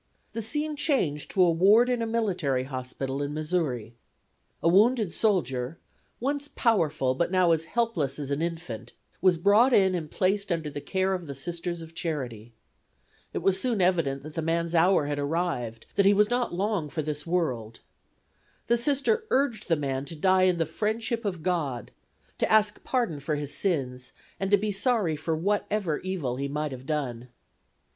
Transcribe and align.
The 0.33 0.41
scene 0.41 0.75
changed 0.75 1.29
to 1.29 1.43
a 1.43 1.51
ward 1.51 1.87
in 1.87 2.01
a 2.01 2.07
military 2.07 2.63
hospital 2.63 3.21
in 3.21 3.35
Missouri. 3.35 3.93
A 4.63 4.67
wounded 4.67 5.13
soldier, 5.13 5.77
once 6.19 6.47
powerful 6.47 7.13
but 7.13 7.29
now 7.29 7.51
as 7.51 7.65
helpless 7.65 8.17
as 8.17 8.31
an 8.31 8.41
infant, 8.41 8.93
was 9.21 9.37
brought 9.37 9.73
in 9.73 9.93
and 9.93 10.09
placed 10.09 10.51
under 10.51 10.71
the 10.71 10.81
care 10.81 11.13
of 11.13 11.27
the 11.27 11.35
Sisters 11.35 11.83
of 11.83 11.93
Charity. 11.93 12.51
It 13.31 13.43
was 13.43 13.61
soon 13.61 13.79
evident 13.79 14.23
that 14.23 14.33
the 14.33 14.41
man's 14.41 14.73
hour 14.73 15.05
had 15.05 15.19
arrived; 15.19 15.85
that 15.93 16.07
he 16.07 16.15
was 16.15 16.31
not 16.31 16.51
long 16.51 16.89
for 16.89 17.03
this 17.03 17.27
world. 17.27 17.81
The 18.65 18.77
Sister 18.77 19.27
urged 19.29 19.67
the 19.67 19.75
man 19.75 20.05
to 20.05 20.15
die 20.15 20.45
in 20.49 20.57
the 20.57 20.65
friendship 20.65 21.25
of 21.25 21.43
God, 21.43 21.91
to 22.39 22.51
ask 22.51 22.83
pardon 22.83 23.19
for 23.19 23.35
his 23.35 23.53
sins, 23.53 24.13
and 24.39 24.49
to 24.49 24.57
be 24.57 24.71
sorry 24.71 25.15
for 25.15 25.35
whatever 25.35 25.99
evil 25.99 26.37
he 26.37 26.47
might 26.47 26.71
have 26.71 26.87
done. 26.87 27.29